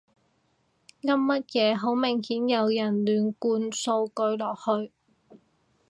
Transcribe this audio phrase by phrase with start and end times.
[1.03, 4.91] 噏乜嘢，好明顯有人亂灌數據落去